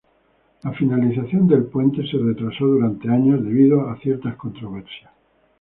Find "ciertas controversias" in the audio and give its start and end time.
3.99-5.11